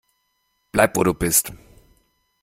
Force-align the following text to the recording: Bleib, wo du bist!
Bleib, 0.71 0.97
wo 0.97 1.03
du 1.03 1.13
bist! 1.13 1.53